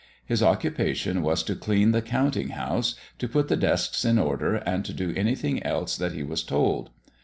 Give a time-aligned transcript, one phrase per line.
[0.25, 4.83] His occupation was to clean the counting house, to put the desks in order, and
[4.83, 6.89] to do anything else that he was told.